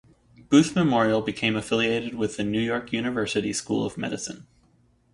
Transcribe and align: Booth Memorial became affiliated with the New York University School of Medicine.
Booth 0.49 0.75
Memorial 0.75 1.21
became 1.21 1.55
affiliated 1.55 2.15
with 2.15 2.35
the 2.35 2.43
New 2.43 2.59
York 2.59 2.91
University 2.91 3.53
School 3.53 3.85
of 3.85 3.99
Medicine. 3.99 4.47